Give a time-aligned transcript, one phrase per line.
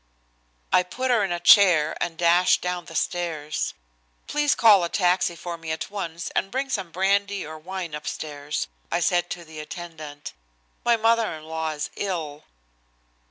[0.73, 3.75] I put her in a chair and dashed down the stairs.
[4.25, 8.67] "Please call a taxi for me at once, and bring some brandy or wine upstairs,"
[8.91, 10.33] I said to the attendant.
[10.83, 12.45] "My mother in law is ill."